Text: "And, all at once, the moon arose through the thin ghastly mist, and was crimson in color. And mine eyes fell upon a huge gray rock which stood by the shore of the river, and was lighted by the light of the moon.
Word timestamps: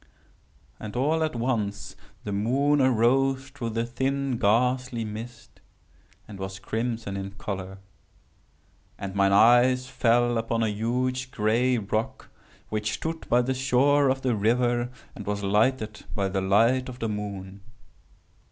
"And, 0.79 0.95
all 0.95 1.23
at 1.23 1.35
once, 1.35 1.95
the 2.23 2.31
moon 2.31 2.81
arose 2.81 3.49
through 3.49 3.69
the 3.69 3.85
thin 3.85 4.39
ghastly 4.39 5.05
mist, 5.05 5.61
and 6.27 6.39
was 6.39 6.57
crimson 6.57 7.15
in 7.15 7.33
color. 7.33 7.77
And 8.97 9.13
mine 9.13 9.31
eyes 9.31 9.85
fell 9.87 10.39
upon 10.39 10.63
a 10.63 10.69
huge 10.69 11.29
gray 11.29 11.77
rock 11.77 12.29
which 12.69 12.93
stood 12.93 13.29
by 13.29 13.43
the 13.43 13.53
shore 13.53 14.09
of 14.09 14.23
the 14.23 14.35
river, 14.35 14.89
and 15.15 15.27
was 15.27 15.43
lighted 15.43 16.03
by 16.15 16.29
the 16.29 16.41
light 16.41 16.89
of 16.89 16.97
the 16.97 17.07
moon. 17.07 17.61